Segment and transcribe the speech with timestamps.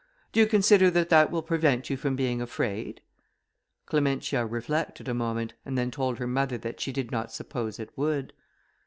[0.33, 3.01] Do you consider that that will prevent you from being afraid?"
[3.85, 7.95] Clementia reflected a moment, and then told her mother that she did not suppose it
[7.95, 8.33] would.